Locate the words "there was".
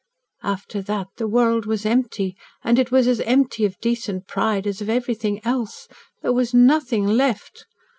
6.23-6.55